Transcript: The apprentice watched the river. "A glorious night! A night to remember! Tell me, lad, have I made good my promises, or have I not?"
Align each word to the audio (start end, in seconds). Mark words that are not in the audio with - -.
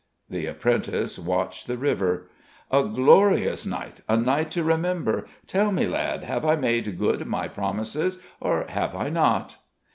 The 0.31 0.47
apprentice 0.47 1.19
watched 1.19 1.67
the 1.67 1.77
river. 1.77 2.27
"A 2.71 2.81
glorious 2.85 3.67
night! 3.67 4.01
A 4.09 4.17
night 4.17 4.49
to 4.49 4.63
remember! 4.63 5.27
Tell 5.45 5.71
me, 5.71 5.85
lad, 5.85 6.23
have 6.23 6.43
I 6.43 6.55
made 6.55 6.97
good 6.97 7.27
my 7.27 7.47
promises, 7.47 8.17
or 8.39 8.65
have 8.69 8.95
I 8.95 9.09
not?" 9.09 9.57